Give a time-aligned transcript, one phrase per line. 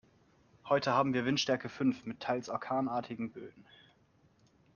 [0.67, 3.67] Heute haben wir Windstärke fünf mit teils orkanartigen Böen.